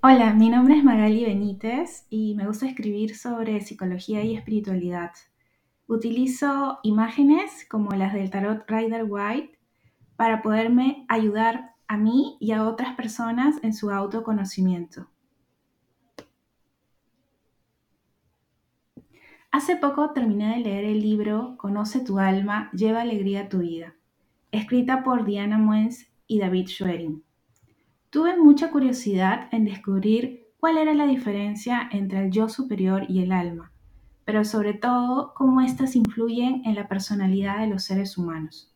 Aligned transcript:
Hola, 0.00 0.32
mi 0.32 0.48
nombre 0.48 0.78
es 0.78 0.84
Magali 0.84 1.24
Benítez 1.24 2.06
y 2.08 2.36
me 2.36 2.46
gusta 2.46 2.68
escribir 2.68 3.16
sobre 3.16 3.60
psicología 3.60 4.22
y 4.22 4.36
espiritualidad. 4.36 5.10
Utilizo 5.88 6.78
imágenes 6.84 7.66
como 7.68 7.90
las 7.96 8.12
del 8.12 8.30
tarot 8.30 8.62
Rider 8.70 9.06
White 9.08 9.58
para 10.14 10.40
poderme 10.40 11.04
ayudar 11.08 11.74
a 11.88 11.96
mí 11.96 12.36
y 12.38 12.52
a 12.52 12.64
otras 12.68 12.94
personas 12.94 13.56
en 13.64 13.74
su 13.74 13.90
autoconocimiento. 13.90 15.08
Hace 19.50 19.74
poco 19.74 20.12
terminé 20.12 20.58
de 20.58 20.60
leer 20.60 20.84
el 20.84 21.00
libro 21.00 21.56
Conoce 21.58 22.04
tu 22.04 22.20
alma, 22.20 22.70
lleva 22.72 23.00
alegría 23.00 23.42
a 23.42 23.48
tu 23.48 23.58
vida, 23.58 23.96
escrita 24.52 25.02
por 25.02 25.24
Diana 25.24 25.58
Muenz 25.58 26.06
y 26.28 26.38
David 26.38 26.68
Schwerin. 26.68 27.24
Tuve 28.10 28.38
mucha 28.38 28.70
curiosidad 28.70 29.48
en 29.52 29.66
descubrir 29.66 30.46
cuál 30.58 30.78
era 30.78 30.94
la 30.94 31.06
diferencia 31.06 31.90
entre 31.92 32.24
el 32.24 32.30
yo 32.30 32.48
superior 32.48 33.04
y 33.06 33.22
el 33.22 33.32
alma, 33.32 33.70
pero 34.24 34.46
sobre 34.46 34.72
todo 34.72 35.34
cómo 35.34 35.60
éstas 35.60 35.94
influyen 35.94 36.62
en 36.64 36.74
la 36.74 36.88
personalidad 36.88 37.58
de 37.58 37.66
los 37.66 37.84
seres 37.84 38.16
humanos. 38.16 38.74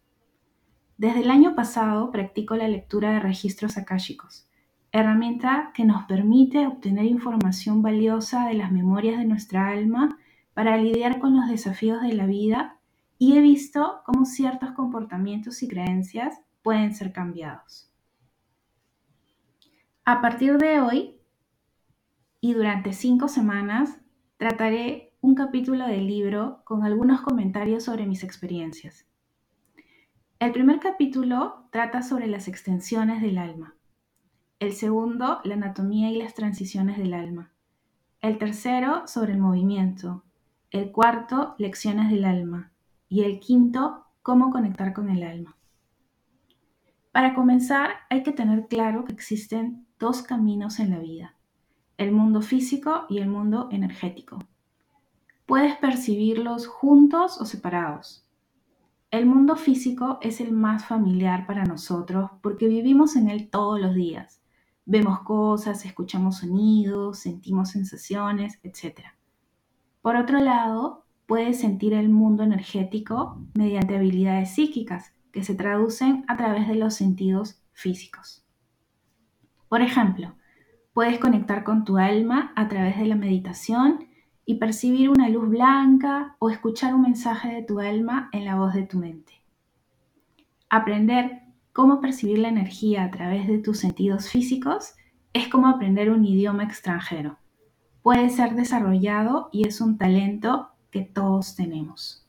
Desde 0.98 1.20
el 1.20 1.30
año 1.30 1.54
pasado 1.54 2.10
practico 2.10 2.56
la 2.56 2.68
lectura 2.68 3.12
de 3.12 3.20
registros 3.20 3.78
akáshicos, 3.78 4.46
herramienta 4.92 5.70
que 5.74 5.86
nos 5.86 6.04
permite 6.04 6.66
obtener 6.66 7.06
información 7.06 7.80
valiosa 7.80 8.46
de 8.48 8.54
las 8.54 8.70
memorias 8.70 9.18
de 9.18 9.24
nuestra 9.24 9.68
alma 9.68 10.18
para 10.52 10.76
lidiar 10.76 11.20
con 11.20 11.34
los 11.34 11.48
desafíos 11.48 12.02
de 12.02 12.12
la 12.12 12.26
vida 12.26 12.76
y 13.16 13.38
he 13.38 13.40
visto 13.40 14.02
cómo 14.04 14.26
ciertos 14.26 14.72
comportamientos 14.72 15.62
y 15.62 15.68
creencias 15.68 16.38
pueden 16.62 16.94
ser 16.94 17.14
cambiados. 17.14 17.91
A 20.04 20.20
partir 20.20 20.58
de 20.58 20.80
hoy 20.80 21.20
y 22.40 22.54
durante 22.54 22.92
cinco 22.92 23.28
semanas 23.28 24.00
trataré 24.36 25.14
un 25.20 25.36
capítulo 25.36 25.86
del 25.86 26.08
libro 26.08 26.62
con 26.64 26.82
algunos 26.82 27.20
comentarios 27.20 27.84
sobre 27.84 28.06
mis 28.06 28.24
experiencias. 28.24 29.06
El 30.40 30.50
primer 30.50 30.80
capítulo 30.80 31.68
trata 31.70 32.02
sobre 32.02 32.26
las 32.26 32.48
extensiones 32.48 33.22
del 33.22 33.38
alma. 33.38 33.76
El 34.58 34.72
segundo, 34.72 35.38
la 35.44 35.54
anatomía 35.54 36.10
y 36.10 36.20
las 36.20 36.34
transiciones 36.34 36.98
del 36.98 37.14
alma. 37.14 37.52
El 38.20 38.38
tercero, 38.38 39.06
sobre 39.06 39.34
el 39.34 39.38
movimiento. 39.38 40.24
El 40.72 40.90
cuarto, 40.90 41.54
lecciones 41.58 42.10
del 42.10 42.24
alma. 42.24 42.72
Y 43.08 43.22
el 43.22 43.38
quinto, 43.38 44.04
cómo 44.22 44.50
conectar 44.50 44.94
con 44.94 45.10
el 45.10 45.22
alma. 45.22 45.56
Para 47.12 47.34
comenzar, 47.34 47.90
hay 48.08 48.22
que 48.22 48.32
tener 48.32 48.68
claro 48.68 49.04
que 49.04 49.12
existen 49.12 49.86
dos 49.98 50.22
caminos 50.22 50.80
en 50.80 50.90
la 50.90 50.98
vida, 50.98 51.36
el 51.98 52.10
mundo 52.10 52.40
físico 52.40 53.04
y 53.10 53.18
el 53.18 53.28
mundo 53.28 53.68
energético. 53.70 54.38
Puedes 55.44 55.76
percibirlos 55.76 56.66
juntos 56.66 57.38
o 57.38 57.44
separados. 57.44 58.26
El 59.10 59.26
mundo 59.26 59.56
físico 59.56 60.16
es 60.22 60.40
el 60.40 60.52
más 60.52 60.86
familiar 60.86 61.46
para 61.46 61.64
nosotros 61.64 62.30
porque 62.40 62.66
vivimos 62.66 63.14
en 63.14 63.28
él 63.28 63.50
todos 63.50 63.78
los 63.78 63.94
días. 63.94 64.40
Vemos 64.86 65.20
cosas, 65.20 65.84
escuchamos 65.84 66.38
sonidos, 66.38 67.18
sentimos 67.18 67.72
sensaciones, 67.72 68.58
etc. 68.62 69.00
Por 70.00 70.16
otro 70.16 70.38
lado, 70.38 71.04
puedes 71.26 71.60
sentir 71.60 71.92
el 71.92 72.08
mundo 72.08 72.42
energético 72.42 73.38
mediante 73.52 73.96
habilidades 73.96 74.54
psíquicas 74.54 75.12
que 75.32 75.42
se 75.42 75.54
traducen 75.54 76.24
a 76.28 76.36
través 76.36 76.68
de 76.68 76.74
los 76.74 76.94
sentidos 76.94 77.62
físicos. 77.72 78.44
Por 79.68 79.80
ejemplo, 79.80 80.34
puedes 80.92 81.18
conectar 81.18 81.64
con 81.64 81.84
tu 81.84 81.96
alma 81.96 82.52
a 82.56 82.68
través 82.68 82.98
de 82.98 83.06
la 83.06 83.16
meditación 83.16 84.08
y 84.44 84.56
percibir 84.56 85.08
una 85.08 85.28
luz 85.28 85.48
blanca 85.48 86.36
o 86.38 86.50
escuchar 86.50 86.94
un 86.94 87.02
mensaje 87.02 87.48
de 87.54 87.62
tu 87.62 87.80
alma 87.80 88.28
en 88.32 88.44
la 88.44 88.56
voz 88.56 88.74
de 88.74 88.82
tu 88.82 88.98
mente. 88.98 89.32
Aprender 90.68 91.42
cómo 91.72 92.00
percibir 92.00 92.38
la 92.38 92.48
energía 92.48 93.04
a 93.04 93.10
través 93.10 93.46
de 93.46 93.58
tus 93.58 93.78
sentidos 93.78 94.28
físicos 94.28 94.94
es 95.32 95.48
como 95.48 95.68
aprender 95.68 96.10
un 96.10 96.24
idioma 96.24 96.64
extranjero. 96.64 97.38
Puede 98.02 98.30
ser 98.30 98.54
desarrollado 98.54 99.48
y 99.52 99.66
es 99.66 99.80
un 99.80 99.96
talento 99.96 100.70
que 100.90 101.02
todos 101.02 101.54
tenemos. 101.54 102.21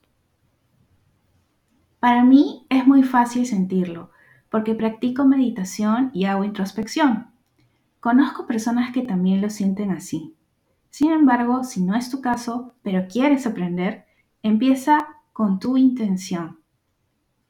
Para 2.04 2.26
mí 2.26 2.66
es 2.68 2.86
muy 2.86 3.04
fácil 3.04 3.46
sentirlo, 3.46 4.12
porque 4.50 4.76
practico 4.76 5.24
meditación 5.24 6.12
y 6.14 6.26
hago 6.26 6.44
introspección. 6.44 7.28
Conozco 8.02 8.46
personas 8.46 8.92
que 8.92 9.04
también 9.04 9.40
lo 9.40 9.50
sienten 9.50 9.90
así. 9.90 10.36
Sin 10.90 11.12
embargo, 11.12 11.64
si 11.64 11.82
no 11.82 11.96
es 11.96 12.10
tu 12.10 12.20
caso, 12.20 12.76
pero 12.82 13.08
quieres 13.08 13.48
aprender, 13.48 14.04
empieza 14.42 14.98
con 15.32 15.60
tu 15.60 15.78
intención. 15.78 16.60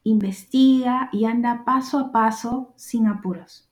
Investiga 0.04 1.08
y 1.10 1.24
anda 1.24 1.64
paso 1.64 1.98
a 1.98 2.12
paso 2.12 2.74
sin 2.76 3.08
apuros. 3.08 3.68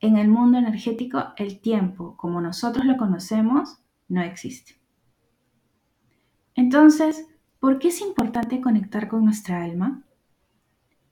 En 0.00 0.16
el 0.16 0.26
mundo 0.26 0.58
energético, 0.58 1.26
el 1.36 1.60
tiempo, 1.60 2.16
como 2.16 2.40
nosotros 2.40 2.86
lo 2.86 2.96
conocemos, 2.96 3.78
no 4.08 4.20
existe. 4.20 4.80
Entonces, 6.56 7.28
¿Por 7.66 7.80
qué 7.80 7.88
es 7.88 8.00
importante 8.00 8.60
conectar 8.60 9.08
con 9.08 9.24
nuestra 9.24 9.64
alma? 9.64 10.04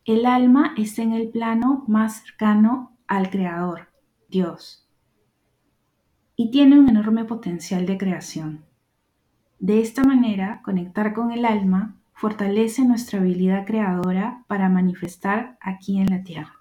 El 0.05 0.25
alma 0.25 0.73
está 0.77 1.03
en 1.03 1.13
el 1.13 1.29
plano 1.29 1.83
más 1.89 2.23
cercano 2.23 2.97
al 3.09 3.29
Creador, 3.29 3.89
Dios, 4.29 4.89
y 6.37 6.53
tiene 6.53 6.79
un 6.79 6.89
enorme 6.89 7.25
potencial 7.25 7.87
de 7.87 7.99
creación. 7.99 8.65
De 9.59 9.81
esta 9.81 10.05
manera, 10.05 10.63
conectar 10.63 11.13
con 11.13 11.33
el 11.33 11.45
alma 11.45 11.97
fortalece 12.13 12.85
nuestra 12.85 13.19
habilidad 13.19 13.67
creadora 13.67 14.45
para 14.47 14.69
manifestar 14.69 15.59
aquí 15.61 15.99
en 15.99 16.09
la 16.09 16.23
Tierra. 16.23 16.55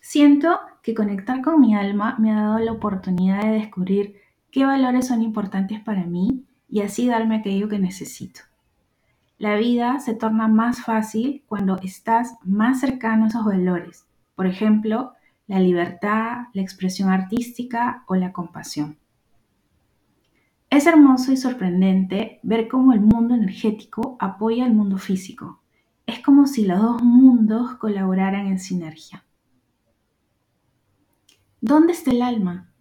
Siento 0.00 0.58
que 0.82 0.96
conectar 0.96 1.42
con 1.42 1.60
mi 1.60 1.76
alma 1.76 2.16
me 2.18 2.32
ha 2.32 2.42
dado 2.42 2.58
la 2.58 2.72
oportunidad 2.72 3.42
de 3.44 3.50
descubrir 3.50 4.16
qué 4.50 4.64
valores 4.64 5.06
son 5.06 5.22
importantes 5.22 5.78
para 5.78 6.02
mí 6.06 6.44
y 6.74 6.80
así 6.80 7.06
darme 7.06 7.36
aquello 7.36 7.68
que 7.68 7.78
necesito. 7.78 8.40
La 9.38 9.54
vida 9.54 10.00
se 10.00 10.12
torna 10.12 10.48
más 10.48 10.82
fácil 10.82 11.44
cuando 11.46 11.78
estás 11.84 12.34
más 12.42 12.80
cercano 12.80 13.24
a 13.24 13.28
esos 13.28 13.44
valores, 13.44 14.08
por 14.34 14.48
ejemplo, 14.48 15.12
la 15.46 15.60
libertad, 15.60 16.48
la 16.52 16.62
expresión 16.62 17.10
artística 17.10 18.02
o 18.08 18.16
la 18.16 18.32
compasión. 18.32 18.98
Es 20.68 20.86
hermoso 20.86 21.30
y 21.30 21.36
sorprendente 21.36 22.40
ver 22.42 22.66
cómo 22.66 22.92
el 22.92 23.02
mundo 23.02 23.36
energético 23.36 24.16
apoya 24.18 24.64
al 24.64 24.74
mundo 24.74 24.98
físico. 24.98 25.60
Es 26.06 26.18
como 26.18 26.48
si 26.48 26.66
los 26.66 26.82
dos 26.82 27.04
mundos 27.04 27.76
colaboraran 27.76 28.48
en 28.48 28.58
sinergia. 28.58 29.22
¿Dónde 31.60 31.92
está 31.92 32.10
el 32.10 32.22
alma? 32.22 32.72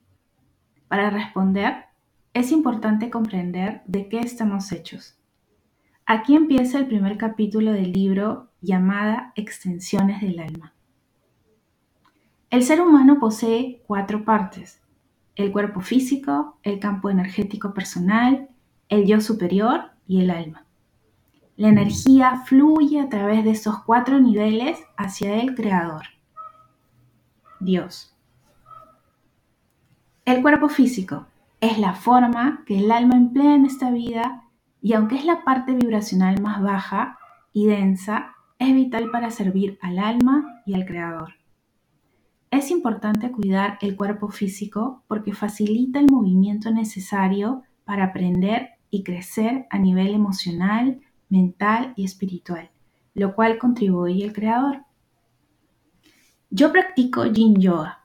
Para 0.88 1.12
responder, 1.12 1.93
es 2.34 2.52
importante 2.52 3.12
comprender 3.12 3.84
de 3.86 4.10
qué 4.10 4.20
estamos 4.20 4.72
hechos. 4.72 5.16
Aquí 6.06 6.36
empieza 6.36 6.80
el 6.80 6.88
primer 6.88 7.18
capítulo 7.18 7.72
del 7.72 7.94
libro 7.94 8.50
llamada 8.60 9.32
Extensiones 9.36 10.22
del 10.22 10.40
Alma. 10.40 10.74
El 12.50 12.64
ser 12.64 12.82
humano 12.82 13.20
posee 13.20 13.84
cuatro 13.88 14.26
partes, 14.26 14.82
el 15.36 15.52
cuerpo 15.52 15.82
físico, 15.82 16.58
el 16.64 16.80
campo 16.80 17.10
energético 17.10 17.74
personal, 17.74 18.50
el 18.90 19.06
yo 19.06 19.22
superior 19.22 19.92
y 20.08 20.22
el 20.22 20.32
alma. 20.32 20.66
La 21.56 21.70
energía 21.70 22.44
fluye 22.46 23.00
a 23.00 23.10
través 23.10 23.44
de 23.44 23.52
esos 23.52 23.84
cuatro 23.84 24.20
niveles 24.20 24.80
hacia 24.98 25.40
el 25.40 25.54
Creador, 25.56 26.04
Dios. 27.60 28.16
El 30.26 30.42
cuerpo 30.42 30.68
físico 30.68 31.28
es 31.64 31.78
la 31.78 31.94
forma 31.94 32.62
que 32.66 32.78
el 32.78 32.92
alma 32.92 33.16
emplea 33.16 33.56
en 33.56 33.66
esta 33.66 33.90
vida 33.90 34.44
y 34.82 34.94
aunque 34.94 35.16
es 35.16 35.24
la 35.24 35.46
parte 35.46 35.74
vibracional 35.74 36.42
más 36.42 36.62
baja 36.62 37.18
y 37.54 37.68
densa, 37.68 38.36
es 38.60 38.74
vital 38.74 39.10
para 39.12 39.32
servir 39.32 39.80
al 39.82 39.98
alma 39.98 40.62
y 40.66 40.74
al 40.74 40.86
creador. 40.86 41.36
Es 42.52 42.70
importante 42.70 43.32
cuidar 43.32 43.78
el 43.82 43.96
cuerpo 43.96 44.28
físico 44.28 45.04
porque 45.08 45.32
facilita 45.34 46.00
el 46.00 46.08
movimiento 46.12 46.70
necesario 46.70 47.64
para 47.86 48.06
aprender 48.06 48.72
y 48.90 49.04
crecer 49.04 49.66
a 49.70 49.80
nivel 49.80 50.14
emocional, 50.14 51.00
mental 51.30 51.94
y 51.96 52.04
espiritual, 52.04 52.72
lo 53.14 53.36
cual 53.36 53.58
contribuye 53.58 54.26
al 54.26 54.34
creador. 54.34 54.84
Yo 56.50 56.74
practico 56.74 57.26
Yin 57.26 57.56
Yoga, 57.56 58.04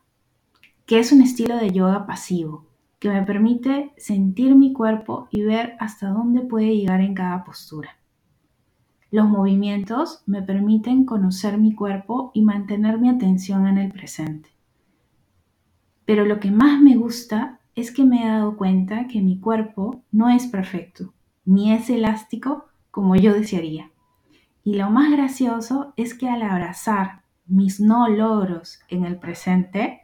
que 0.87 1.01
es 1.01 1.11
un 1.11 1.23
estilo 1.23 1.57
de 1.57 1.71
yoga 1.71 2.07
pasivo 2.07 2.68
que 2.99 3.09
me 3.09 3.23
permite 3.23 3.93
sentir 3.97 4.55
mi 4.55 4.73
cuerpo 4.73 5.29
y 5.31 5.43
ver 5.43 5.77
hasta 5.79 6.09
dónde 6.09 6.41
puede 6.41 6.77
llegar 6.77 7.01
en 7.01 7.15
cada 7.15 7.45
postura. 7.45 7.91
Los 9.11 9.29
movimientos 9.29 10.23
me 10.27 10.43
permiten 10.43 11.05
conocer 11.05 11.59
mi 11.59 11.75
cuerpo 11.75 12.31
y 12.35 12.43
mantener 12.43 12.99
mi 12.99 13.09
atención 13.09 13.67
en 13.67 13.79
el 13.79 13.91
presente. 13.91 14.51
Pero 16.05 16.25
lo 16.25 16.41
que 16.41 16.51
más 16.51 16.81
me 16.81 16.97
gusta 16.97 17.61
es 17.75 17.91
que 17.91 18.05
me 18.05 18.23
he 18.23 18.29
dado 18.29 18.57
cuenta 18.57 19.07
que 19.07 19.23
mi 19.23 19.39
cuerpo 19.39 20.03
no 20.11 20.29
es 20.29 20.47
perfecto, 20.47 21.15
ni 21.45 21.73
es 21.73 21.89
elástico 21.89 22.67
como 22.91 23.15
yo 23.15 23.33
desearía. 23.33 23.91
Y 24.65 24.75
lo 24.75 24.91
más 24.91 25.11
gracioso 25.11 25.95
es 25.97 26.15
que 26.15 26.29
al 26.29 26.43
abrazar 26.43 27.23
mis 27.47 27.81
no 27.81 28.09
logros 28.09 28.81
en 28.89 29.05
el 29.05 29.17
presente, 29.17 30.03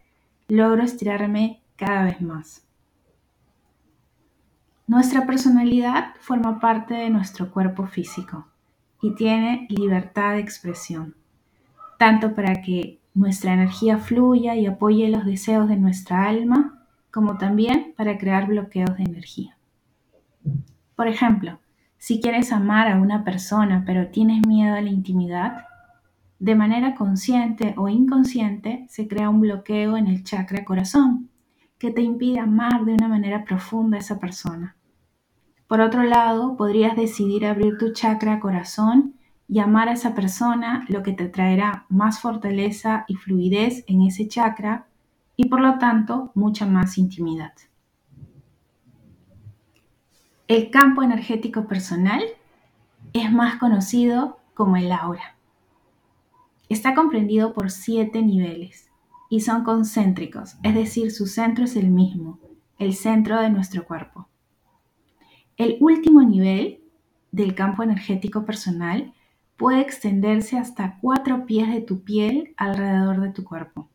logro 0.48 0.82
estirarme 0.82 1.60
cada 1.76 2.04
vez 2.04 2.22
más. 2.22 2.63
Nuestra 4.86 5.24
personalidad 5.24 6.14
forma 6.20 6.60
parte 6.60 6.92
de 6.92 7.08
nuestro 7.08 7.50
cuerpo 7.50 7.86
físico 7.86 8.48
y 9.00 9.14
tiene 9.14 9.66
libertad 9.70 10.32
de 10.32 10.40
expresión, 10.40 11.14
tanto 11.98 12.34
para 12.34 12.60
que 12.60 13.00
nuestra 13.14 13.54
energía 13.54 13.96
fluya 13.96 14.56
y 14.56 14.66
apoye 14.66 15.08
los 15.08 15.24
deseos 15.24 15.70
de 15.70 15.76
nuestra 15.76 16.28
alma, 16.28 16.86
como 17.10 17.38
también 17.38 17.94
para 17.96 18.18
crear 18.18 18.46
bloqueos 18.46 18.94
de 18.98 19.04
energía. 19.04 19.56
Por 20.96 21.08
ejemplo, 21.08 21.60
si 21.96 22.20
quieres 22.20 22.52
amar 22.52 22.88
a 22.88 23.00
una 23.00 23.24
persona 23.24 23.84
pero 23.86 24.08
tienes 24.08 24.46
miedo 24.46 24.74
a 24.74 24.82
la 24.82 24.90
intimidad, 24.90 25.64
de 26.38 26.54
manera 26.56 26.94
consciente 26.94 27.72
o 27.78 27.88
inconsciente 27.88 28.84
se 28.90 29.08
crea 29.08 29.30
un 29.30 29.40
bloqueo 29.40 29.96
en 29.96 30.08
el 30.08 30.24
chakra 30.24 30.62
corazón 30.66 31.30
que 31.84 31.90
te 31.90 32.00
impide 32.00 32.38
amar 32.38 32.86
de 32.86 32.94
una 32.94 33.08
manera 33.08 33.44
profunda 33.44 33.98
a 33.98 34.00
esa 34.00 34.18
persona. 34.18 34.74
Por 35.68 35.82
otro 35.82 36.02
lado, 36.02 36.56
podrías 36.56 36.96
decidir 36.96 37.44
abrir 37.44 37.76
tu 37.76 37.92
chakra 37.92 38.40
corazón 38.40 39.16
y 39.48 39.58
amar 39.58 39.90
a 39.90 39.92
esa 39.92 40.14
persona, 40.14 40.86
lo 40.88 41.02
que 41.02 41.12
te 41.12 41.28
traerá 41.28 41.84
más 41.90 42.20
fortaleza 42.20 43.04
y 43.06 43.16
fluidez 43.16 43.84
en 43.86 44.00
ese 44.00 44.28
chakra 44.28 44.86
y 45.36 45.50
por 45.50 45.60
lo 45.60 45.76
tanto 45.76 46.32
mucha 46.34 46.64
más 46.64 46.96
intimidad. 46.96 47.52
El 50.48 50.70
campo 50.70 51.02
energético 51.02 51.66
personal 51.66 52.22
es 53.12 53.30
más 53.30 53.56
conocido 53.56 54.38
como 54.54 54.78
el 54.78 54.90
aura. 54.90 55.36
Está 56.70 56.94
comprendido 56.94 57.52
por 57.52 57.70
siete 57.70 58.22
niveles 58.22 58.88
y 59.28 59.40
son 59.40 59.64
concéntricos, 59.64 60.56
es 60.62 60.74
decir, 60.74 61.10
su 61.10 61.26
centro 61.26 61.64
es 61.64 61.76
el 61.76 61.90
mismo, 61.90 62.38
el 62.78 62.94
centro 62.94 63.40
de 63.40 63.50
nuestro 63.50 63.84
cuerpo. 63.84 64.28
El 65.56 65.76
último 65.80 66.22
nivel 66.22 66.80
del 67.32 67.54
campo 67.54 67.82
energético 67.82 68.44
personal 68.44 69.12
puede 69.56 69.80
extenderse 69.80 70.58
hasta 70.58 70.98
cuatro 71.00 71.46
pies 71.46 71.68
de 71.68 71.80
tu 71.80 72.02
piel 72.02 72.54
alrededor 72.56 73.20
de 73.20 73.30
tu 73.30 73.44
cuerpo. 73.44 73.88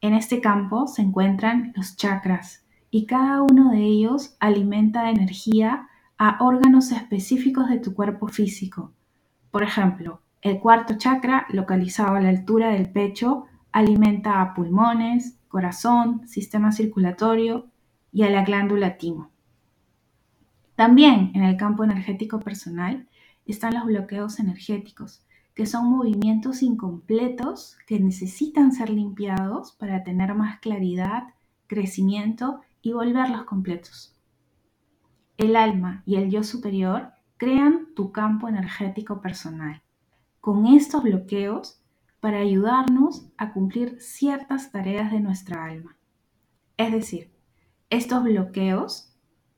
En 0.00 0.14
este 0.14 0.40
campo 0.40 0.86
se 0.86 1.02
encuentran 1.02 1.72
los 1.76 1.96
chakras 1.96 2.64
y 2.90 3.06
cada 3.06 3.42
uno 3.42 3.70
de 3.70 3.82
ellos 3.82 4.36
alimenta 4.40 5.10
energía 5.10 5.88
a 6.18 6.42
órganos 6.44 6.92
específicos 6.92 7.68
de 7.68 7.78
tu 7.78 7.94
cuerpo 7.94 8.28
físico. 8.28 8.92
Por 9.50 9.62
ejemplo, 9.62 10.22
el 10.42 10.58
cuarto 10.60 10.96
chakra, 10.96 11.46
localizado 11.50 12.16
a 12.16 12.20
la 12.20 12.30
altura 12.30 12.70
del 12.70 12.90
pecho, 12.90 13.46
alimenta 13.72 14.40
a 14.40 14.54
pulmones, 14.54 15.38
corazón, 15.48 16.26
sistema 16.26 16.72
circulatorio 16.72 17.66
y 18.12 18.22
a 18.22 18.30
la 18.30 18.44
glándula 18.44 18.96
timo. 18.96 19.30
También 20.74 21.32
en 21.34 21.42
el 21.42 21.56
campo 21.56 21.84
energético 21.84 22.40
personal 22.40 23.08
están 23.46 23.74
los 23.74 23.84
bloqueos 23.84 24.38
energéticos, 24.40 25.26
que 25.54 25.66
son 25.66 25.90
movimientos 25.90 26.62
incompletos 26.62 27.76
que 27.86 28.00
necesitan 28.00 28.72
ser 28.72 28.90
limpiados 28.90 29.72
para 29.72 30.04
tener 30.04 30.34
más 30.34 30.60
claridad, 30.60 31.34
crecimiento 31.66 32.62
y 32.80 32.92
volverlos 32.92 33.44
completos. 33.44 34.16
El 35.36 35.56
alma 35.56 36.02
y 36.06 36.16
el 36.16 36.30
yo 36.30 36.44
superior 36.44 37.12
crean 37.36 37.88
tu 37.94 38.12
campo 38.12 38.48
energético 38.48 39.20
personal. 39.20 39.82
Con 40.40 40.66
estos 40.66 41.02
bloqueos 41.02 41.79
para 42.20 42.38
ayudarnos 42.38 43.30
a 43.36 43.52
cumplir 43.52 44.00
ciertas 44.00 44.70
tareas 44.70 45.10
de 45.10 45.20
nuestra 45.20 45.64
alma. 45.64 45.96
Es 46.76 46.92
decir, 46.92 47.32
estos 47.88 48.22
bloqueos 48.22 49.16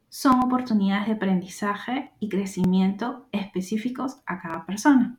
son 0.08 0.40
oportunidades 0.40 1.06
de 1.06 1.14
aprendizaje 1.14 2.12
y 2.20 2.28
crecimiento 2.28 3.28
específicos 3.32 4.22
a 4.26 4.40
cada 4.40 4.66
persona. 4.66 5.18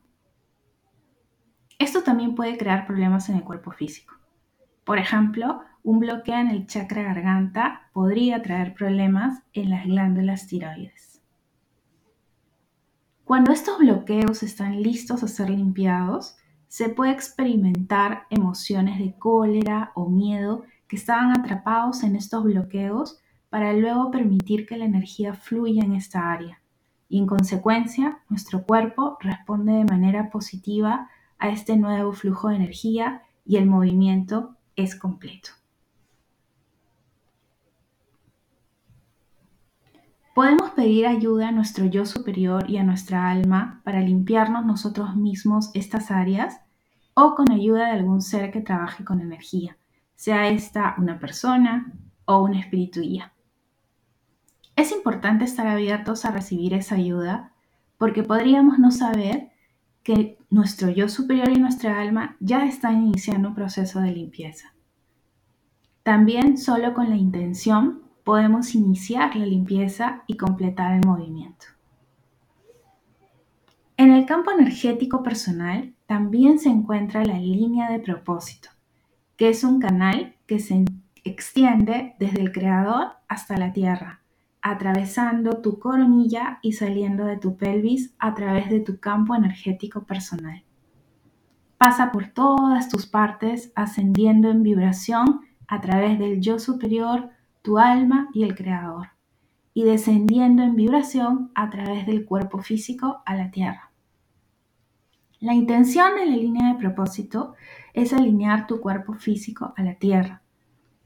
Esto 1.78 2.02
también 2.02 2.34
puede 2.34 2.56
crear 2.56 2.86
problemas 2.86 3.28
en 3.28 3.36
el 3.36 3.44
cuerpo 3.44 3.72
físico. 3.72 4.14
Por 4.84 4.98
ejemplo, 4.98 5.62
un 5.82 5.98
bloqueo 5.98 6.36
en 6.36 6.48
el 6.48 6.66
chakra 6.66 7.02
garganta 7.02 7.90
podría 7.92 8.40
traer 8.42 8.74
problemas 8.74 9.42
en 9.52 9.70
las 9.70 9.84
glándulas 9.84 10.46
tiroides. 10.46 11.20
Cuando 13.24 13.52
estos 13.52 13.78
bloqueos 13.78 14.42
están 14.42 14.82
listos 14.82 15.22
a 15.22 15.28
ser 15.28 15.50
limpiados, 15.50 16.36
se 16.74 16.88
puede 16.88 17.12
experimentar 17.12 18.26
emociones 18.30 18.98
de 18.98 19.16
cólera 19.16 19.92
o 19.94 20.08
miedo 20.08 20.64
que 20.88 20.96
estaban 20.96 21.30
atrapados 21.30 22.02
en 22.02 22.16
estos 22.16 22.42
bloqueos 22.42 23.20
para 23.48 23.72
luego 23.74 24.10
permitir 24.10 24.66
que 24.66 24.76
la 24.76 24.84
energía 24.84 25.34
fluya 25.34 25.84
en 25.84 25.92
esta 25.92 26.32
área. 26.32 26.60
Y 27.08 27.20
en 27.20 27.26
consecuencia, 27.26 28.18
nuestro 28.28 28.64
cuerpo 28.64 29.18
responde 29.20 29.72
de 29.72 29.84
manera 29.84 30.30
positiva 30.30 31.08
a 31.38 31.48
este 31.50 31.76
nuevo 31.76 32.12
flujo 32.12 32.48
de 32.48 32.56
energía 32.56 33.22
y 33.46 33.56
el 33.58 33.66
movimiento 33.66 34.56
es 34.74 34.96
completo. 34.96 35.50
Podemos 40.34 40.70
pedir 40.70 41.06
ayuda 41.06 41.48
a 41.48 41.52
nuestro 41.52 41.84
yo 41.84 42.04
superior 42.04 42.68
y 42.68 42.78
a 42.78 42.82
nuestra 42.82 43.30
alma 43.30 43.80
para 43.84 44.00
limpiarnos 44.00 44.66
nosotros 44.66 45.14
mismos 45.14 45.70
estas 45.74 46.10
áreas 46.10 46.60
o 47.14 47.36
con 47.36 47.52
ayuda 47.52 47.86
de 47.86 47.92
algún 47.92 48.20
ser 48.20 48.50
que 48.50 48.60
trabaje 48.60 49.04
con 49.04 49.20
energía, 49.20 49.76
sea 50.16 50.48
esta 50.48 50.96
una 50.98 51.20
persona 51.20 51.92
o 52.24 52.42
un 52.42 52.54
espíritu 52.54 53.00
guía. 53.00 53.32
Es 54.74 54.90
importante 54.90 55.44
estar 55.44 55.68
abiertos 55.68 56.24
a 56.24 56.32
recibir 56.32 56.74
esa 56.74 56.96
ayuda 56.96 57.52
porque 57.96 58.24
podríamos 58.24 58.80
no 58.80 58.90
saber 58.90 59.52
que 60.02 60.36
nuestro 60.50 60.90
yo 60.90 61.08
superior 61.08 61.50
y 61.50 61.60
nuestra 61.60 62.00
alma 62.00 62.36
ya 62.40 62.66
están 62.66 63.04
iniciando 63.04 63.50
un 63.50 63.54
proceso 63.54 64.00
de 64.00 64.10
limpieza. 64.10 64.74
También 66.02 66.58
solo 66.58 66.92
con 66.92 67.08
la 67.08 67.16
intención 67.16 68.03
podemos 68.24 68.74
iniciar 68.74 69.36
la 69.36 69.46
limpieza 69.46 70.24
y 70.26 70.36
completar 70.36 70.94
el 70.94 71.06
movimiento. 71.06 71.66
En 73.96 74.10
el 74.10 74.26
campo 74.26 74.50
energético 74.50 75.22
personal 75.22 75.94
también 76.06 76.58
se 76.58 76.68
encuentra 76.68 77.24
la 77.24 77.38
línea 77.38 77.90
de 77.90 78.00
propósito, 78.00 78.70
que 79.36 79.50
es 79.50 79.62
un 79.62 79.78
canal 79.78 80.34
que 80.46 80.58
se 80.58 80.84
extiende 81.22 82.16
desde 82.18 82.40
el 82.40 82.50
creador 82.50 83.12
hasta 83.28 83.56
la 83.56 83.72
tierra 83.72 84.24
atravesando 84.64 85.60
tu 85.60 85.78
coronilla 85.78 86.58
y 86.62 86.72
saliendo 86.72 87.26
de 87.26 87.36
tu 87.36 87.58
pelvis 87.58 88.14
a 88.18 88.32
través 88.32 88.70
de 88.70 88.80
tu 88.80 88.98
campo 88.98 89.34
energético 89.34 90.04
personal. 90.04 90.64
Pasa 91.76 92.10
por 92.10 92.28
todas 92.28 92.88
tus 92.88 93.06
partes, 93.06 93.72
ascendiendo 93.74 94.48
en 94.48 94.62
vibración 94.62 95.42
a 95.68 95.82
través 95.82 96.18
del 96.18 96.40
yo 96.40 96.58
superior, 96.58 97.28
tu 97.64 97.78
alma 97.78 98.28
y 98.34 98.44
el 98.44 98.54
creador, 98.54 99.08
y 99.72 99.84
descendiendo 99.84 100.62
en 100.62 100.76
vibración 100.76 101.50
a 101.54 101.70
través 101.70 102.04
del 102.06 102.26
cuerpo 102.26 102.58
físico 102.58 103.22
a 103.24 103.34
la 103.34 103.50
tierra. 103.50 103.90
La 105.40 105.54
intención 105.54 106.14
de 106.14 106.26
la 106.26 106.36
línea 106.36 106.70
de 106.70 106.78
propósito 106.78 107.54
es 107.94 108.12
alinear 108.12 108.66
tu 108.66 108.82
cuerpo 108.82 109.14
físico 109.14 109.72
a 109.78 109.82
la 109.82 109.94
tierra, 109.94 110.42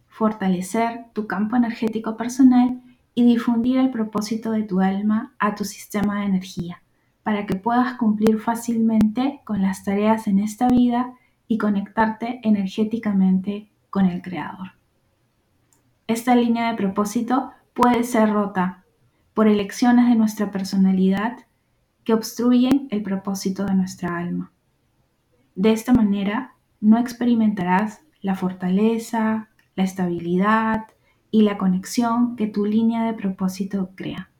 fortalecer 0.08 1.04
tu 1.12 1.28
campo 1.28 1.54
energético 1.54 2.16
personal 2.16 2.82
y 3.14 3.24
difundir 3.24 3.78
el 3.78 3.92
propósito 3.92 4.50
de 4.50 4.64
tu 4.64 4.80
alma 4.80 5.36
a 5.38 5.54
tu 5.54 5.64
sistema 5.64 6.18
de 6.18 6.26
energía, 6.26 6.82
para 7.22 7.46
que 7.46 7.54
puedas 7.54 7.94
cumplir 7.94 8.40
fácilmente 8.40 9.42
con 9.44 9.62
las 9.62 9.84
tareas 9.84 10.26
en 10.26 10.40
esta 10.40 10.66
vida 10.66 11.14
y 11.46 11.56
conectarte 11.56 12.40
energéticamente 12.42 13.70
con 13.90 14.06
el 14.06 14.22
Creador. 14.22 14.77
Esta 16.08 16.34
línea 16.34 16.70
de 16.70 16.76
propósito 16.76 17.52
puede 17.72 18.02
ser 18.02 18.32
rota 18.32 18.84
por 19.34 19.46
elecciones 19.46 20.08
de 20.08 20.16
nuestra 20.16 20.50
personalidad 20.50 21.38
que 22.02 22.14
obstruyen 22.14 22.88
el 22.90 23.02
propósito 23.02 23.64
de 23.64 23.74
nuestra 23.74 24.18
alma. 24.18 24.50
De 25.54 25.70
esta 25.70 25.92
manera, 25.92 26.54
no 26.80 26.98
experimentarás 26.98 28.00
la 28.20 28.34
fortaleza, 28.34 29.50
la 29.76 29.84
estabilidad, 29.84 30.86
y 31.30 31.42
la 31.42 31.58
conexión 31.58 32.36
que 32.36 32.46
tu 32.46 32.64
línea 32.64 33.04
de 33.04 33.14
propósito 33.14 33.90
crea. 33.94 34.30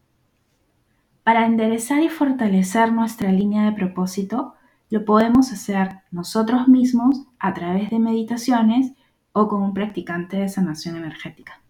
Para 1.23 1.47
enderezar 1.47 2.03
y 2.03 2.09
fortalecer 2.09 2.93
nuestra 2.93 3.31
línea 3.31 3.65
de 3.65 3.73
propósito, 3.73 4.55
lo 4.91 5.05
podemos 5.05 5.53
hacer 5.53 6.01
nosotros 6.11 6.69
mismos 6.69 7.27
a 7.39 7.53
través 7.53 7.91
de 7.91 7.99
meditaciones 7.99 8.93
o 9.41 9.47
con 9.47 9.63
un 9.63 9.73
practicante 9.73 10.37
de 10.37 10.49
sanación 10.49 10.97
energética. 10.97 11.61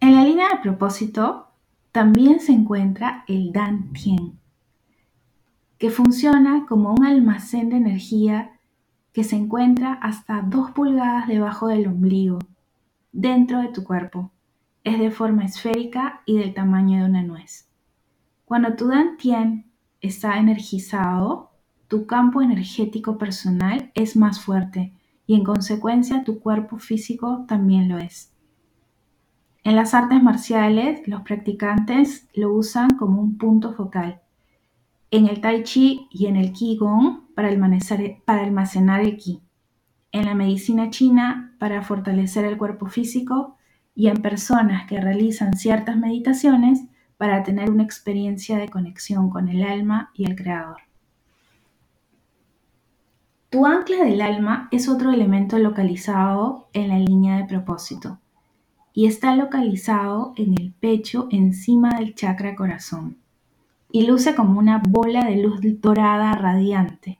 En 0.00 0.16
la 0.16 0.24
línea 0.24 0.48
de 0.48 0.60
propósito 0.60 1.46
también 1.92 2.40
se 2.40 2.52
encuentra 2.52 3.24
el 3.28 3.52
Dan 3.52 3.92
Tien, 3.92 4.40
que 5.78 5.90
funciona 5.90 6.66
como 6.66 6.92
un 6.92 7.04
almacén 7.04 7.68
de 7.70 7.76
energía 7.76 8.50
que 9.12 9.22
se 9.22 9.36
encuentra 9.36 9.92
hasta 9.92 10.42
dos 10.42 10.72
pulgadas 10.72 11.28
debajo 11.28 11.68
del 11.68 11.86
ombligo, 11.86 12.40
dentro 13.12 13.60
de 13.60 13.68
tu 13.68 13.84
cuerpo. 13.84 14.32
Es 14.82 14.98
de 14.98 15.12
forma 15.12 15.44
esférica 15.44 16.22
y 16.26 16.38
del 16.38 16.52
tamaño 16.52 16.98
de 16.98 17.10
una 17.10 17.22
nuez. 17.22 17.68
Cuando 18.44 18.74
tu 18.74 18.90
Tien 19.18 19.70
está 20.00 20.38
energizado, 20.38 21.52
tu 21.86 22.06
campo 22.06 22.42
energético 22.42 23.18
personal 23.18 23.92
es 23.94 24.16
más 24.16 24.40
fuerte 24.40 24.94
y 25.26 25.34
en 25.34 25.44
consecuencia 25.44 26.24
tu 26.24 26.40
cuerpo 26.40 26.78
físico 26.78 27.44
también 27.46 27.88
lo 27.88 27.98
es. 27.98 28.32
En 29.64 29.76
las 29.76 29.94
artes 29.94 30.20
marciales, 30.22 31.06
los 31.06 31.22
practicantes 31.22 32.26
lo 32.34 32.52
usan 32.52 32.90
como 32.90 33.20
un 33.20 33.38
punto 33.38 33.74
focal. 33.74 34.20
En 35.12 35.26
el 35.28 35.40
Tai 35.40 35.62
Chi 35.62 36.08
y 36.10 36.26
en 36.26 36.36
el 36.36 36.52
Qigong 36.52 37.32
para 37.34 37.48
almacenar, 37.48 39.00
el 39.00 39.16
Qi. 39.16 39.40
En 40.10 40.26
la 40.26 40.34
medicina 40.34 40.90
china 40.90 41.54
para 41.58 41.82
fortalecer 41.82 42.44
el 42.44 42.58
cuerpo 42.58 42.86
físico 42.86 43.56
y 43.94 44.08
en 44.08 44.20
personas 44.20 44.86
que 44.88 45.00
realizan 45.00 45.54
ciertas 45.54 45.96
meditaciones 45.96 46.82
para 47.16 47.44
tener 47.44 47.70
una 47.70 47.84
experiencia 47.84 48.58
de 48.58 48.68
conexión 48.68 49.30
con 49.30 49.48
el 49.48 49.62
alma 49.62 50.10
y 50.14 50.24
el 50.24 50.34
creador. 50.34 50.78
Tu 53.52 53.66
ancla 53.66 54.02
del 54.02 54.22
alma 54.22 54.66
es 54.70 54.88
otro 54.88 55.12
elemento 55.12 55.58
localizado 55.58 56.70
en 56.72 56.88
la 56.88 56.98
línea 56.98 57.36
de 57.36 57.44
propósito 57.44 58.18
y 58.94 59.04
está 59.04 59.36
localizado 59.36 60.32
en 60.36 60.54
el 60.58 60.72
pecho 60.72 61.28
encima 61.30 61.98
del 61.98 62.14
chakra 62.14 62.56
corazón 62.56 63.18
y 63.90 64.06
luce 64.06 64.34
como 64.34 64.58
una 64.58 64.78
bola 64.78 65.26
de 65.26 65.42
luz 65.42 65.60
dorada 65.82 66.32
radiante. 66.32 67.18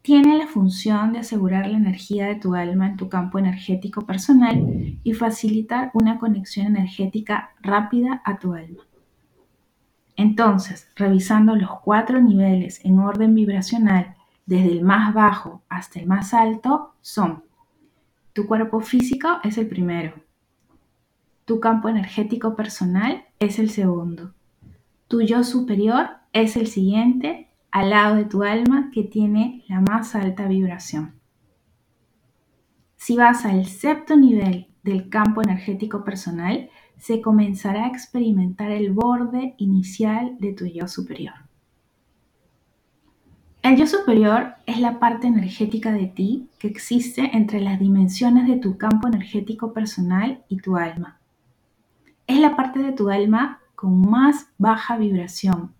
Tiene 0.00 0.38
la 0.38 0.46
función 0.46 1.12
de 1.12 1.18
asegurar 1.18 1.66
la 1.66 1.76
energía 1.76 2.26
de 2.26 2.36
tu 2.36 2.54
alma 2.54 2.86
en 2.86 2.96
tu 2.96 3.10
campo 3.10 3.38
energético 3.38 4.06
personal 4.06 4.98
y 5.04 5.12
facilitar 5.12 5.90
una 5.92 6.18
conexión 6.18 6.68
energética 6.68 7.50
rápida 7.60 8.22
a 8.24 8.38
tu 8.38 8.54
alma. 8.54 8.84
Entonces, 10.16 10.88
revisando 10.96 11.56
los 11.56 11.78
cuatro 11.80 12.22
niveles 12.22 12.82
en 12.86 12.98
orden 12.98 13.34
vibracional, 13.34 14.16
desde 14.50 14.72
el 14.72 14.82
más 14.82 15.14
bajo 15.14 15.62
hasta 15.68 16.00
el 16.00 16.08
más 16.08 16.34
alto, 16.34 16.96
son 17.00 17.44
tu 18.32 18.48
cuerpo 18.48 18.80
físico 18.80 19.28
es 19.44 19.56
el 19.58 19.68
primero, 19.68 20.14
tu 21.44 21.60
campo 21.60 21.88
energético 21.88 22.56
personal 22.56 23.26
es 23.38 23.60
el 23.60 23.70
segundo, 23.70 24.34
tu 25.06 25.20
yo 25.20 25.44
superior 25.44 26.08
es 26.32 26.56
el 26.56 26.66
siguiente 26.66 27.48
al 27.70 27.90
lado 27.90 28.16
de 28.16 28.24
tu 28.24 28.42
alma 28.42 28.90
que 28.92 29.04
tiene 29.04 29.64
la 29.68 29.82
más 29.82 30.16
alta 30.16 30.48
vibración. 30.48 31.14
Si 32.96 33.16
vas 33.16 33.44
al 33.44 33.66
séptimo 33.66 34.18
nivel 34.18 34.66
del 34.82 35.08
campo 35.08 35.42
energético 35.42 36.02
personal, 36.02 36.70
se 36.98 37.20
comenzará 37.20 37.84
a 37.84 37.88
experimentar 37.88 38.72
el 38.72 38.92
borde 38.92 39.54
inicial 39.58 40.36
de 40.40 40.54
tu 40.54 40.66
yo 40.66 40.88
superior. 40.88 41.49
El 43.62 43.76
yo 43.76 43.86
superior 43.86 44.54
es 44.64 44.80
la 44.80 44.98
parte 44.98 45.26
energética 45.26 45.92
de 45.92 46.06
ti 46.06 46.48
que 46.58 46.66
existe 46.66 47.36
entre 47.36 47.60
las 47.60 47.78
dimensiones 47.78 48.48
de 48.48 48.56
tu 48.56 48.78
campo 48.78 49.06
energético 49.06 49.74
personal 49.74 50.42
y 50.48 50.56
tu 50.56 50.78
alma. 50.78 51.20
Es 52.26 52.38
la 52.38 52.56
parte 52.56 52.78
de 52.78 52.92
tu 52.92 53.10
alma 53.10 53.60
con 53.74 54.00
más 54.10 54.46
baja 54.56 54.96
vibración 54.96 55.74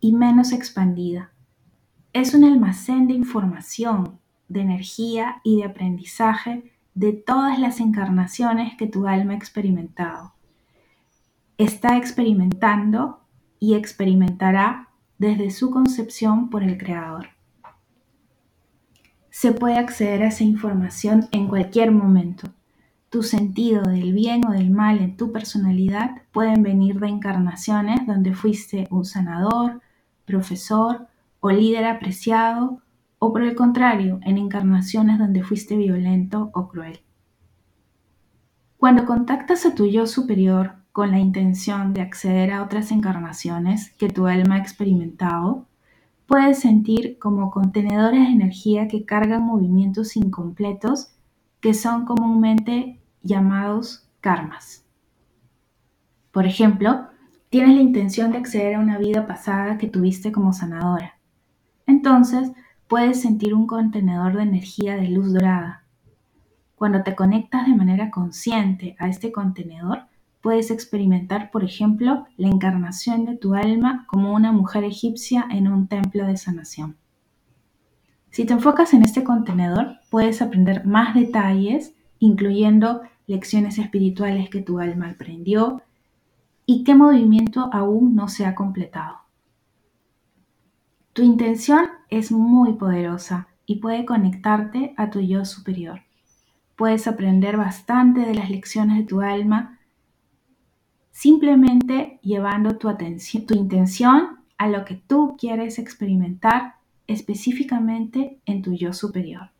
y 0.00 0.12
menos 0.12 0.52
expandida. 0.52 1.30
Es 2.14 2.32
un 2.32 2.44
almacén 2.44 3.06
de 3.06 3.14
información, 3.14 4.18
de 4.48 4.62
energía 4.62 5.42
y 5.44 5.56
de 5.56 5.64
aprendizaje 5.64 6.72
de 6.94 7.12
todas 7.12 7.58
las 7.58 7.80
encarnaciones 7.80 8.76
que 8.78 8.86
tu 8.86 9.06
alma 9.06 9.34
ha 9.34 9.36
experimentado. 9.36 10.32
Está 11.58 11.98
experimentando 11.98 13.20
y 13.58 13.74
experimentará 13.74 14.89
desde 15.20 15.52
su 15.52 15.70
concepción 15.70 16.50
por 16.50 16.64
el 16.64 16.76
Creador. 16.76 17.28
Se 19.30 19.52
puede 19.52 19.78
acceder 19.78 20.24
a 20.24 20.28
esa 20.28 20.42
información 20.42 21.28
en 21.30 21.46
cualquier 21.46 21.92
momento 21.92 22.50
tu 23.10 23.24
sentido 23.24 23.82
del 23.82 24.12
bien 24.12 24.46
o 24.46 24.52
del 24.52 24.70
mal 24.70 25.00
en 25.00 25.16
tu 25.16 25.32
personalidad 25.32 26.22
pueden 26.30 26.62
venir 26.62 27.00
de 27.00 27.08
encarnaciones 27.08 28.06
donde 28.06 28.34
fuiste 28.34 28.86
un 28.88 29.04
sanador, 29.04 29.80
profesor 30.24 31.08
o 31.40 31.50
líder 31.50 31.86
apreciado, 31.86 32.82
o 33.18 33.32
por 33.32 33.42
el 33.42 33.56
contrario, 33.56 34.20
en 34.22 34.38
encarnaciones 34.38 35.18
donde 35.18 35.42
fuiste 35.42 35.76
violento 35.76 36.50
o 36.54 36.68
cruel. 36.68 37.00
Cuando 38.76 39.04
contactas 39.04 39.66
a 39.66 39.74
tu 39.74 39.86
yo 39.86 40.06
superior 40.06 40.76
con 40.92 41.10
la 41.10 41.18
intención 41.18 41.94
de 41.94 42.00
acceder 42.00 42.52
a 42.52 42.62
otras 42.62 42.90
encarnaciones 42.90 43.90
que 43.92 44.08
tu 44.08 44.26
alma 44.26 44.56
ha 44.56 44.58
experimentado, 44.58 45.66
puedes 46.26 46.60
sentir 46.60 47.18
como 47.18 47.50
contenedores 47.50 48.20
de 48.20 48.32
energía 48.32 48.88
que 48.88 49.04
cargan 49.04 49.42
movimientos 49.42 50.16
incompletos 50.16 51.14
que 51.60 51.74
son 51.74 52.04
comúnmente 52.04 53.00
llamados 53.22 54.08
karmas. 54.20 54.84
Por 56.32 56.46
ejemplo, 56.46 57.08
tienes 57.48 57.74
la 57.74 57.82
intención 57.82 58.30
de 58.32 58.38
acceder 58.38 58.76
a 58.76 58.80
una 58.80 58.98
vida 58.98 59.26
pasada 59.26 59.76
que 59.76 59.88
tuviste 59.88 60.32
como 60.32 60.52
sanadora. 60.52 61.18
Entonces, 61.86 62.52
puedes 62.88 63.20
sentir 63.20 63.54
un 63.54 63.66
contenedor 63.66 64.36
de 64.36 64.44
energía 64.44 64.96
de 64.96 65.08
luz 65.08 65.32
dorada. 65.32 65.84
Cuando 66.76 67.02
te 67.02 67.14
conectas 67.14 67.66
de 67.66 67.74
manera 67.74 68.10
consciente 68.10 68.96
a 68.98 69.08
este 69.08 69.32
contenedor, 69.32 70.09
puedes 70.40 70.70
experimentar, 70.70 71.50
por 71.50 71.64
ejemplo, 71.64 72.26
la 72.36 72.48
encarnación 72.48 73.24
de 73.24 73.36
tu 73.36 73.54
alma 73.54 74.06
como 74.08 74.32
una 74.32 74.52
mujer 74.52 74.84
egipcia 74.84 75.46
en 75.50 75.68
un 75.68 75.86
templo 75.86 76.26
de 76.26 76.36
sanación. 76.36 76.96
Si 78.30 78.44
te 78.44 78.52
enfocas 78.52 78.94
en 78.94 79.02
este 79.02 79.24
contenedor, 79.24 79.96
puedes 80.08 80.40
aprender 80.40 80.86
más 80.86 81.14
detalles, 81.14 81.94
incluyendo 82.20 83.02
lecciones 83.26 83.78
espirituales 83.78 84.48
que 84.50 84.62
tu 84.62 84.78
alma 84.78 85.10
aprendió 85.10 85.82
y 86.64 86.84
qué 86.84 86.94
movimiento 86.94 87.68
aún 87.72 88.14
no 88.14 88.28
se 88.28 88.46
ha 88.46 88.54
completado. 88.54 89.18
Tu 91.12 91.22
intención 91.22 91.86
es 92.08 92.30
muy 92.30 92.74
poderosa 92.74 93.48
y 93.66 93.76
puede 93.76 94.06
conectarte 94.06 94.94
a 94.96 95.10
tu 95.10 95.20
yo 95.20 95.44
superior. 95.44 96.02
Puedes 96.76 97.08
aprender 97.08 97.56
bastante 97.56 98.20
de 98.20 98.34
las 98.34 98.48
lecciones 98.48 98.98
de 98.98 99.04
tu 99.04 99.20
alma 99.20 99.79
simplemente 101.10 102.18
llevando 102.22 102.76
tu, 102.76 102.88
atención, 102.88 103.46
tu 103.46 103.54
intención 103.54 104.38
a 104.58 104.68
lo 104.68 104.84
que 104.84 104.94
tú 104.94 105.36
quieres 105.38 105.78
experimentar 105.78 106.74
específicamente 107.06 108.40
en 108.46 108.62
tu 108.62 108.74
yo 108.74 108.92
superior. 108.92 109.50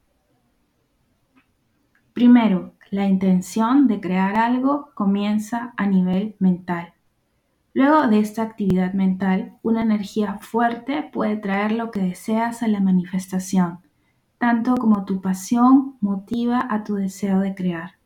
Primero, 2.12 2.74
la 2.90 3.06
intención 3.06 3.86
de 3.86 4.00
crear 4.00 4.36
algo 4.36 4.90
comienza 4.94 5.74
a 5.76 5.86
nivel 5.86 6.36
mental. 6.38 6.92
Luego 7.72 8.08
de 8.08 8.18
esta 8.18 8.42
actividad 8.42 8.94
mental, 8.94 9.58
una 9.62 9.82
energía 9.82 10.38
fuerte 10.40 11.08
puede 11.12 11.36
traer 11.36 11.72
lo 11.72 11.90
que 11.90 12.00
deseas 12.00 12.62
a 12.62 12.68
la 12.68 12.80
manifestación, 12.80 13.78
tanto 14.38 14.74
como 14.74 15.04
tu 15.04 15.20
pasión 15.20 15.96
motiva 16.00 16.66
a 16.68 16.82
tu 16.82 16.96
deseo 16.96 17.38
de 17.40 17.54
crear. 17.54 17.99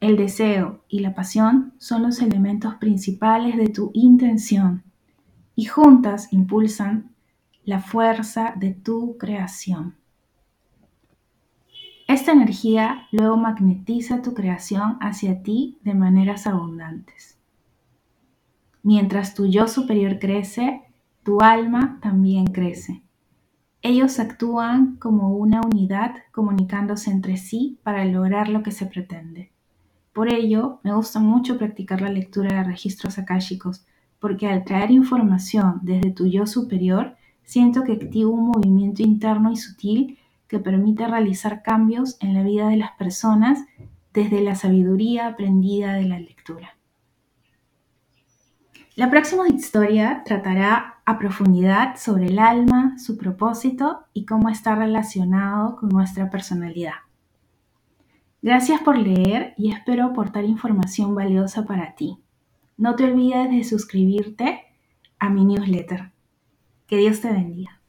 El 0.00 0.16
deseo 0.16 0.82
y 0.88 1.00
la 1.00 1.14
pasión 1.14 1.74
son 1.76 2.02
los 2.02 2.22
elementos 2.22 2.76
principales 2.76 3.58
de 3.58 3.68
tu 3.68 3.90
intención 3.92 4.82
y 5.54 5.66
juntas 5.66 6.32
impulsan 6.32 7.14
la 7.64 7.80
fuerza 7.80 8.54
de 8.56 8.72
tu 8.72 9.18
creación. 9.18 9.96
Esta 12.08 12.32
energía 12.32 13.06
luego 13.12 13.36
magnetiza 13.36 14.22
tu 14.22 14.32
creación 14.32 14.96
hacia 15.02 15.42
ti 15.42 15.78
de 15.82 15.94
maneras 15.94 16.46
abundantes. 16.46 17.38
Mientras 18.82 19.34
tu 19.34 19.46
yo 19.46 19.68
superior 19.68 20.18
crece, 20.18 20.82
tu 21.22 21.42
alma 21.42 21.98
también 22.00 22.46
crece. 22.46 23.02
Ellos 23.82 24.18
actúan 24.18 24.96
como 24.96 25.36
una 25.36 25.60
unidad 25.60 26.14
comunicándose 26.32 27.10
entre 27.10 27.36
sí 27.36 27.78
para 27.82 28.04
lograr 28.06 28.48
lo 28.48 28.62
que 28.62 28.70
se 28.72 28.86
pretende. 28.86 29.52
Por 30.12 30.32
ello, 30.32 30.80
me 30.82 30.94
gusta 30.94 31.20
mucho 31.20 31.56
practicar 31.56 32.00
la 32.00 32.10
lectura 32.10 32.54
de 32.54 32.64
registros 32.64 33.18
akáshicos, 33.18 33.86
porque 34.18 34.48
al 34.48 34.64
traer 34.64 34.90
información 34.90 35.80
desde 35.82 36.10
tu 36.10 36.26
yo 36.26 36.46
superior, 36.46 37.16
siento 37.44 37.84
que 37.84 37.92
activo 37.92 38.30
un 38.30 38.48
movimiento 38.48 39.02
interno 39.02 39.52
y 39.52 39.56
sutil 39.56 40.18
que 40.48 40.58
permite 40.58 41.06
realizar 41.06 41.62
cambios 41.62 42.16
en 42.20 42.34
la 42.34 42.42
vida 42.42 42.68
de 42.68 42.76
las 42.76 42.92
personas 42.92 43.64
desde 44.12 44.42
la 44.42 44.56
sabiduría 44.56 45.28
aprendida 45.28 45.94
de 45.94 46.04
la 46.04 46.18
lectura. 46.18 46.76
La 48.96 49.08
próxima 49.08 49.48
historia 49.48 50.22
tratará 50.24 51.00
a 51.04 51.18
profundidad 51.18 51.96
sobre 51.96 52.26
el 52.26 52.38
alma, 52.38 52.98
su 52.98 53.16
propósito 53.16 54.00
y 54.12 54.26
cómo 54.26 54.48
está 54.48 54.74
relacionado 54.74 55.76
con 55.76 55.88
nuestra 55.88 56.28
personalidad. 56.28 56.94
Gracias 58.42 58.80
por 58.80 58.96
leer 58.96 59.54
y 59.58 59.70
espero 59.70 60.06
aportar 60.06 60.44
información 60.44 61.14
valiosa 61.14 61.66
para 61.66 61.94
ti. 61.94 62.18
No 62.78 62.96
te 62.96 63.04
olvides 63.04 63.50
de 63.50 63.64
suscribirte 63.64 64.62
a 65.18 65.28
mi 65.28 65.44
newsletter. 65.44 66.12
Que 66.86 66.96
Dios 66.96 67.20
te 67.20 67.30
bendiga. 67.30 67.79